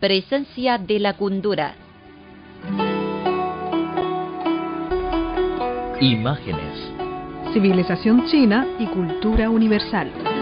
Presencia 0.00 0.78
de 0.78 1.00
la 1.00 1.14
cultura. 1.14 1.74
Imágenes. 6.00 6.92
Civilización 7.52 8.24
china 8.26 8.64
y 8.78 8.86
cultura 8.86 9.50
universal. 9.50 10.37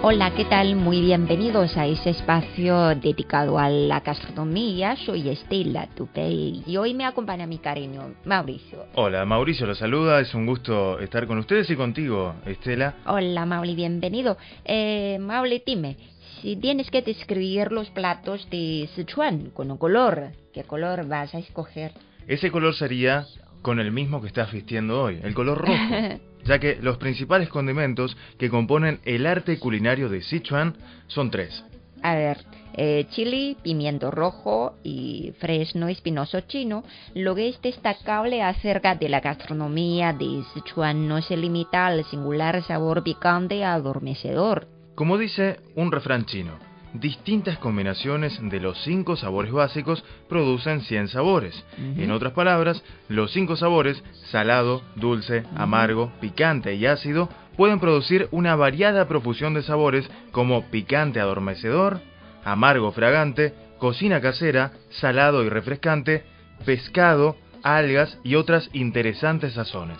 Hola, 0.00 0.32
¿qué 0.32 0.44
tal? 0.44 0.76
Muy 0.76 1.00
bienvenidos 1.00 1.76
a 1.76 1.84
ese 1.84 2.10
espacio 2.10 2.94
dedicado 2.94 3.58
a 3.58 3.68
la 3.68 3.98
gastronomía. 3.98 4.94
Soy 4.94 5.28
Estela 5.28 5.88
Tupey 5.88 6.62
y 6.64 6.76
hoy 6.76 6.94
me 6.94 7.04
acompaña 7.04 7.48
mi 7.48 7.58
cariño, 7.58 8.14
Mauricio. 8.24 8.86
Hola, 8.94 9.24
Mauricio 9.24 9.66
lo 9.66 9.74
saluda, 9.74 10.20
es 10.20 10.32
un 10.34 10.46
gusto 10.46 11.00
estar 11.00 11.26
con 11.26 11.38
ustedes 11.38 11.68
y 11.70 11.74
contigo, 11.74 12.36
Estela. 12.46 12.94
Hola, 13.06 13.44
Mauli, 13.44 13.74
bienvenido. 13.74 14.38
Eh, 14.64 15.18
Mauli, 15.20 15.64
dime, 15.66 15.96
si 16.40 16.54
tienes 16.54 16.92
que 16.92 17.02
describir 17.02 17.72
los 17.72 17.90
platos 17.90 18.48
de 18.50 18.88
Sichuan 18.94 19.50
con 19.50 19.68
un 19.68 19.78
color, 19.78 20.28
¿qué 20.54 20.62
color 20.62 21.08
vas 21.08 21.34
a 21.34 21.38
escoger? 21.38 21.90
Ese 22.28 22.52
color 22.52 22.76
sería 22.76 23.26
con 23.62 23.80
el 23.80 23.90
mismo 23.90 24.20
que 24.20 24.28
estás 24.28 24.52
vistiendo 24.52 25.02
hoy, 25.02 25.18
el 25.24 25.34
color 25.34 25.58
rojo, 25.58 25.72
ya 26.44 26.58
que 26.58 26.78
los 26.80 26.98
principales 26.98 27.48
condimentos 27.48 28.16
que 28.38 28.50
componen 28.50 29.00
el 29.04 29.26
arte 29.26 29.58
culinario 29.58 30.08
de 30.08 30.22
Sichuan 30.22 30.76
son 31.06 31.30
tres. 31.30 31.64
A 32.02 32.14
ver, 32.14 32.38
eh, 32.74 33.06
chili, 33.10 33.56
pimiento 33.62 34.10
rojo 34.10 34.74
y 34.84 35.32
fresno 35.40 35.88
espinoso 35.88 36.40
chino. 36.42 36.84
Lo 37.14 37.34
que 37.34 37.48
es 37.48 37.60
destacable 37.60 38.42
acerca 38.42 38.94
de 38.94 39.08
la 39.08 39.20
gastronomía 39.20 40.12
de 40.12 40.44
Sichuan 40.54 41.08
no 41.08 41.20
se 41.22 41.36
limita 41.36 41.86
al 41.86 42.04
singular 42.04 42.62
sabor 42.62 43.02
picante 43.02 43.64
adormecedor. 43.64 44.68
Como 44.94 45.18
dice 45.18 45.60
un 45.74 45.90
refrán 45.90 46.24
chino, 46.24 46.67
distintas 46.94 47.58
combinaciones 47.58 48.38
de 48.40 48.60
los 48.60 48.82
cinco 48.82 49.16
sabores 49.16 49.52
básicos 49.52 50.04
producen 50.28 50.80
100 50.82 51.08
sabores. 51.08 51.64
En 51.96 52.10
otras 52.10 52.32
palabras, 52.32 52.82
los 53.08 53.32
cinco 53.32 53.56
sabores, 53.56 54.02
salado, 54.30 54.82
dulce, 54.96 55.44
amargo, 55.56 56.12
picante 56.20 56.74
y 56.74 56.86
ácido, 56.86 57.28
pueden 57.56 57.80
producir 57.80 58.28
una 58.30 58.56
variada 58.56 59.08
profusión 59.08 59.54
de 59.54 59.62
sabores 59.62 60.08
como 60.30 60.70
picante 60.70 61.20
adormecedor, 61.20 62.00
amargo 62.44 62.92
fragante, 62.92 63.54
cocina 63.78 64.20
casera, 64.20 64.72
salado 64.90 65.42
y 65.44 65.48
refrescante, 65.48 66.24
pescado, 66.64 67.36
algas 67.62 68.18
y 68.22 68.36
otras 68.36 68.70
interesantes 68.72 69.54
sazones. 69.54 69.98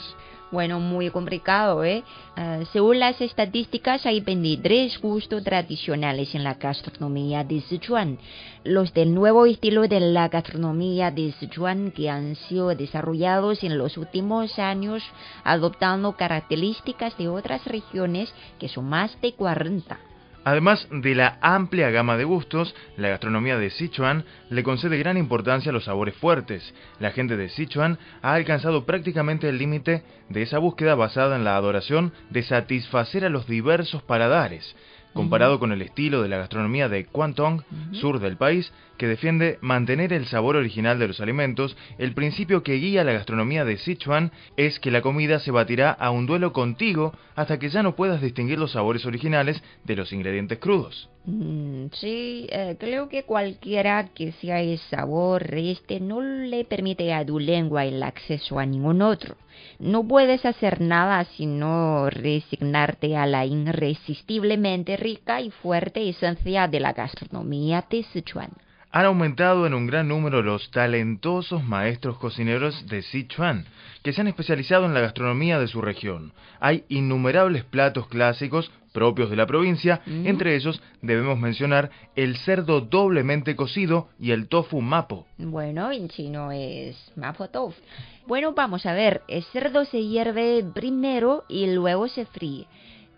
Bueno, 0.51 0.81
muy 0.81 1.11
complicado, 1.11 1.85
¿eh? 1.85 2.03
Ah, 2.35 2.61
según 2.73 3.01
las 3.01 3.21
estadísticas, 3.21 4.07
hay 4.07 4.21
23 4.21 4.99
gustos 4.99 5.45
tradicionales 5.45 6.35
en 6.35 6.43
la 6.43 6.55
gastronomía 6.55 7.45
de 7.45 7.61
Sichuan. 7.61 8.19
Los 8.65 8.95
del 8.95 9.13
nuevo 9.13 9.45
estilo 9.45 9.87
de 9.89 10.01
la 10.01 10.29
gastronomía 10.29 11.11
de 11.11 11.33
Sichuan 11.33 11.91
que 11.91 12.09
han 12.09 12.35
sido 12.35 12.75
desarrollados 12.75 13.63
en 13.63 13.77
los 13.77 13.99
últimos 13.99 14.59
años, 14.59 15.03
adoptando 15.45 16.17
características 16.17 17.19
de 17.19 17.29
otras 17.29 17.67
regiones 17.67 18.33
que 18.59 18.71
son 18.71 18.89
más 18.89 19.21
de 19.21 19.35
40. 19.35 20.08
Además 20.49 20.89
de 20.91 21.15
la 21.15 21.37
amplia 21.43 21.91
gama 21.91 22.17
de 22.17 22.25
gustos, 22.25 22.75
la 22.97 23.11
gastronomía 23.11 23.59
de 23.59 23.69
Sichuan 23.69 24.25
le 24.49 24.63
concede 24.63 24.97
gran 24.97 25.19
importancia 25.19 25.69
a 25.69 25.75
los 25.75 25.85
sabores 25.85 26.15
fuertes. 26.15 26.75
La 27.01 27.11
gente 27.11 27.37
de 27.37 27.51
Sichuan 27.51 27.99
ha 28.23 28.33
alcanzado 28.33 28.87
prácticamente 28.87 29.51
el 29.51 29.59
límite 29.59 30.05
de 30.31 30.41
esa 30.41 30.57
búsqueda 30.57 30.95
basada 30.95 31.37
en 31.37 31.45
la 31.45 31.55
adoración 31.55 32.15
de 32.31 32.43
satisfacer 32.43 33.27
a 33.27 33.29
los 33.29 33.47
diversos 33.47 34.03
paladares 34.03 34.75
comparado 35.19 35.59
con 35.59 35.73
el 35.73 35.83
estilo 35.83 36.23
de 36.23 36.29
la 36.29 36.39
gastronomía 36.39 36.89
de 36.89 37.05
Kwantong, 37.05 37.63
sur 37.91 38.21
del 38.21 38.37
país, 38.37 38.73
que 38.97 39.09
defiende 39.09 39.59
mantener 39.61 40.13
el 40.13 40.27
sabor 40.27 40.55
original 40.55 41.01
de 41.01 41.09
los 41.09 41.19
alimentos, 41.19 41.77
el 41.99 42.15
principio 42.15 42.63
que 42.63 42.75
guía 42.75 43.03
la 43.03 43.15
gastronomía 43.15 43.65
de 43.65 43.79
Sichuan 43.79 44.31
es 44.57 44.79
que 44.79 44.93
la 44.93 45.03
comida 45.03 45.41
se 45.41 45.51
batirá 45.51 45.91
a 45.91 46.13
un 46.13 46.27
duelo 46.27 46.53
contigo 46.53 47.13
hasta 47.35 47.59
que 47.59 47.69
ya 47.69 47.83
no 47.83 47.97
puedas 47.97 48.23
distinguir 48.23 48.61
los 48.61 48.71
sabores 48.71 49.07
originales 49.07 49.61
de 49.83 49.97
los 49.97 50.13
ingredientes 50.13 50.59
crudos. 50.59 51.11
Mm, 51.31 51.91
sí, 51.93 52.47
eh, 52.51 52.77
creo 52.81 53.11
que 53.11 53.25
cualquiera 53.25 54.09
que 54.15 54.33
sea 54.33 54.63
el 54.63 54.79
sabor 54.79 55.55
este 55.55 56.01
no 56.01 56.23
le 56.23 56.65
permite 56.65 57.13
a 57.13 57.23
tu 57.23 57.39
lengua 57.39 57.85
el 57.85 58.03
acceso 58.03 58.59
a 58.59 58.65
ningún 58.65 59.03
otro. 59.03 59.37
No 59.79 60.09
puedes 60.09 60.47
hacer 60.47 60.81
nada 60.81 61.27
sino 61.37 62.09
resignarte 62.09 63.15
a 63.15 63.27
la 63.27 63.45
irresistiblemente 63.45 64.97
rica 64.97 65.43
y 65.43 65.51
fuerte 65.51 66.09
esencia 66.09 66.67
de 66.67 66.81
la 66.81 66.95
gastronomía 66.95 67.85
de 67.91 68.05
Sichuan. 68.05 68.53
Han 68.91 69.05
aumentado 69.05 69.67
en 69.67 69.75
un 69.75 69.87
gran 69.87 70.09
número 70.09 70.43
los 70.43 70.71
talentosos 70.71 71.63
maestros 71.63 72.17
cocineros 72.19 72.87
de 72.87 73.03
Sichuan, 73.03 73.67
que 74.03 74.13
se 74.13 74.23
han 74.23 74.29
especializado 74.29 74.87
en 74.87 74.95
la 74.95 75.01
gastronomía 75.01 75.59
de 75.59 75.69
su 75.69 75.83
región. 75.83 76.33
Hay 76.59 76.85
innumerables 76.89 77.65
platos 77.65 78.09
clásicos 78.09 78.71
propios 78.93 79.31
de 79.31 79.37
la 79.37 79.47
provincia, 79.47 80.01
entre 80.07 80.57
ellos 80.57 80.83
debemos 81.03 81.39
mencionar 81.39 81.91
el 82.17 82.37
cerdo 82.39 82.81
doblemente 82.81 83.55
cocido 83.55 84.09
y 84.19 84.31
el 84.31 84.49
tofu 84.49 84.81
mapo. 84.81 85.27
Bueno, 85.37 85.93
en 85.93 86.09
chino 86.09 86.51
es 86.51 86.97
mapo 87.15 87.49
tofu. 87.49 87.81
Bueno, 88.27 88.55
vamos 88.55 88.87
a 88.87 88.95
ver, 88.95 89.23
el 89.29 89.45
cerdo 89.45 89.85
se 89.85 90.03
hierve 90.03 90.65
primero 90.75 91.45
y 91.49 91.73
luego 91.73 92.09
se 92.09 92.27
fríe. 92.27 92.67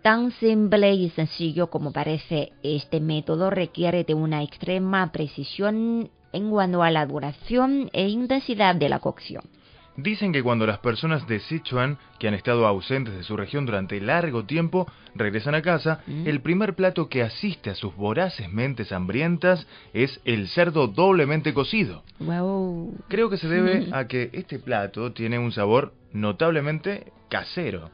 Tan 0.01 0.31
simple 0.31 0.93
y 0.93 1.09
sencillo 1.11 1.67
como 1.69 1.91
parece, 1.91 2.53
este 2.63 2.99
método 2.99 3.51
requiere 3.51 4.03
de 4.03 4.15
una 4.15 4.41
extrema 4.41 5.11
precisión 5.11 6.09
en 6.33 6.49
cuanto 6.49 6.81
a 6.81 6.89
la 6.89 7.05
duración 7.05 7.89
e 7.93 8.07
intensidad 8.07 8.73
de 8.75 8.89
la 8.89 8.99
cocción. 8.99 9.43
Dicen 9.97 10.31
que 10.31 10.41
cuando 10.41 10.65
las 10.65 10.79
personas 10.79 11.27
de 11.27 11.39
Sichuan, 11.41 11.99
que 12.17 12.27
han 12.27 12.33
estado 12.33 12.65
ausentes 12.65 13.13
de 13.13 13.23
su 13.23 13.35
región 13.37 13.65
durante 13.65 13.99
largo 13.99 14.45
tiempo, 14.45 14.87
regresan 15.13 15.53
a 15.53 15.61
casa, 15.61 15.99
Mm. 16.07 16.27
el 16.27 16.39
primer 16.41 16.73
plato 16.75 17.07
que 17.09 17.21
asiste 17.21 17.69
a 17.69 17.75
sus 17.75 17.95
voraces 17.95 18.51
mentes 18.51 18.91
hambrientas 18.93 19.67
es 19.93 20.19
el 20.23 20.47
cerdo 20.47 20.87
doblemente 20.87 21.53
cocido. 21.53 22.03
Wow. 22.19 22.95
Creo 23.09 23.29
que 23.29 23.37
se 23.37 23.49
debe 23.49 23.89
a 23.91 24.07
que 24.07 24.29
este 24.33 24.57
plato 24.57 25.11
tiene 25.11 25.37
un 25.37 25.51
sabor 25.51 25.93
notablemente 26.13 27.11
casero. 27.29 27.91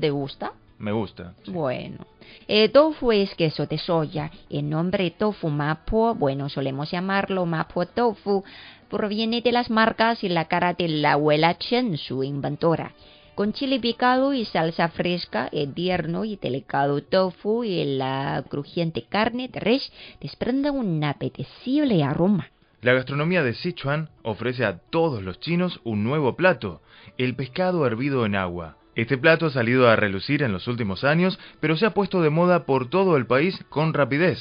¿Te 0.00 0.10
gusta? 0.10 0.52
Me 0.78 0.92
gusta. 0.92 1.34
sí. 1.44 1.50
Bueno, 1.50 2.06
el 2.48 2.70
tofu 2.72 3.12
es 3.12 3.34
queso 3.34 3.66
de 3.66 3.78
soya. 3.78 4.30
El 4.50 4.68
nombre 4.68 5.10
tofu 5.10 5.48
mapo, 5.48 6.14
bueno, 6.14 6.48
solemos 6.48 6.90
llamarlo 6.90 7.46
mapo 7.46 7.86
tofu, 7.86 8.44
proviene 8.90 9.40
de 9.40 9.52
las 9.52 9.70
marcas 9.70 10.24
y 10.24 10.28
la 10.28 10.46
cara 10.46 10.74
de 10.74 10.88
la 10.88 11.12
abuela 11.12 11.56
Chen, 11.58 11.96
su 11.96 12.22
inventora. 12.22 12.92
Con 13.34 13.52
chile 13.52 13.80
picado 13.80 14.32
y 14.32 14.44
salsa 14.44 14.88
fresca, 14.88 15.48
el 15.50 15.74
tierno 15.74 16.24
y 16.24 16.36
delicado 16.36 17.02
tofu 17.02 17.64
y 17.64 17.84
la 17.84 18.44
crujiente 18.48 19.02
carne 19.08 19.48
de 19.48 19.58
res 19.58 19.92
desprenden 20.20 20.74
un 20.74 21.02
apetecible 21.02 22.04
aroma. 22.04 22.50
La 22.80 22.92
gastronomía 22.92 23.42
de 23.42 23.54
Sichuan 23.54 24.10
ofrece 24.22 24.64
a 24.64 24.78
todos 24.78 25.22
los 25.22 25.40
chinos 25.40 25.80
un 25.82 26.04
nuevo 26.04 26.36
plato, 26.36 26.80
el 27.18 27.34
pescado 27.34 27.86
hervido 27.86 28.26
en 28.26 28.36
agua. 28.36 28.76
Este 28.94 29.18
plato 29.18 29.46
ha 29.46 29.50
salido 29.50 29.88
a 29.88 29.96
relucir 29.96 30.42
en 30.42 30.52
los 30.52 30.68
últimos 30.68 31.04
años, 31.04 31.38
pero 31.60 31.76
se 31.76 31.86
ha 31.86 31.94
puesto 31.94 32.22
de 32.22 32.30
moda 32.30 32.64
por 32.64 32.88
todo 32.88 33.16
el 33.16 33.26
país 33.26 33.58
con 33.68 33.92
rapidez. 33.92 34.38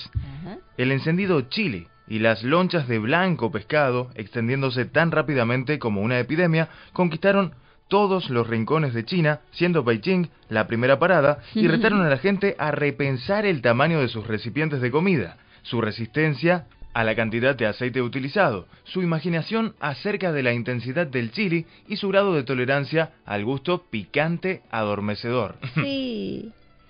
El 0.78 0.92
encendido 0.92 1.42
chili 1.42 1.88
y 2.08 2.20
las 2.20 2.44
lonchas 2.44 2.88
de 2.88 3.00
blanco 3.00 3.52
pescado, 3.52 4.10
extendiéndose 4.16 4.86
tan 4.86 5.12
rápidamente 5.12 5.80
como 5.80 6.02
una 6.02 6.20
epidemia, 6.20 6.70
conquistaron 6.92 7.54
todos 7.88 8.30
los 8.30 8.48
rincones 8.48 8.94
de 8.94 9.06
China, 9.06 9.42
siendo 9.52 9.84
Beijing 9.84 10.30
la 10.50 10.68
primera 10.68 11.00
parada, 11.00 11.40
y 11.54 11.68
retaron 11.68 12.02
a 12.02 12.10
la 12.10 12.18
gente 12.20 12.56
a 12.58 12.72
repensar 12.72 13.46
el 13.46 13.62
tamaño 13.62 14.02
de 14.02 14.08
sus 14.08 14.26
recipientes 14.26 14.82
de 14.82 14.92
comida, 14.92 15.38
su 15.64 15.82
resistencia 15.82 16.66
a 16.94 17.04
la 17.04 17.16
cantidad 17.16 17.56
de 17.56 17.66
aceite 17.66 18.02
utilizado, 18.02 18.68
su 18.84 19.02
imaginación 19.02 19.76
acerca 19.80 20.32
de 20.32 20.44
la 20.44 20.54
intensidad 20.54 21.08
del 21.08 21.32
chili 21.32 21.66
y 21.88 21.98
su 21.98 22.10
grado 22.10 22.34
de 22.34 22.44
tolerancia 22.44 23.14
al 23.26 23.44
gusto 23.46 23.84
picante 23.90 24.62
adormecedor. 24.70 25.56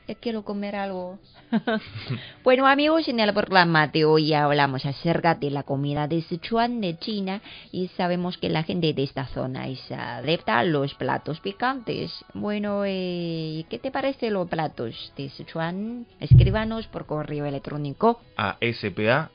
Ya 0.07 0.15
quiero 0.15 0.43
comer 0.43 0.75
algo. 0.75 1.17
bueno, 2.43 2.67
amigos, 2.67 3.07
en 3.07 3.21
el 3.21 3.33
programa 3.33 3.87
de 3.87 4.03
hoy 4.03 4.33
hablamos 4.33 4.85
acerca 4.85 5.35
de 5.35 5.49
la 5.49 5.63
comida 5.63 6.07
de 6.07 6.21
Sichuan, 6.23 6.81
de 6.81 6.97
China, 6.97 7.41
y 7.71 7.87
sabemos 7.89 8.37
que 8.37 8.49
la 8.49 8.63
gente 8.63 8.93
de 8.93 9.03
esta 9.03 9.27
zona 9.27 9.67
es 9.67 9.79
adepta 9.91 10.59
a 10.59 10.65
los 10.65 10.93
platos 10.95 11.39
picantes. 11.39 12.11
Bueno, 12.33 12.83
eh, 12.85 13.65
¿qué 13.69 13.79
te 13.79 13.91
parece 13.91 14.29
los 14.29 14.49
platos 14.49 15.13
de 15.15 15.29
Sichuan? 15.29 16.05
Escríbanos 16.19 16.87
por 16.87 17.05
correo 17.05 17.45
electrónico 17.45 18.19
a 18.35 18.57
spa.cri.com.cn. 18.59 19.33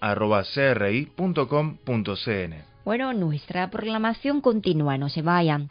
Bueno, 2.84 3.12
nuestra 3.12 3.70
programación 3.70 4.40
continúa, 4.40 4.98
no 4.98 5.08
se 5.08 5.22
vayan. 5.22 5.70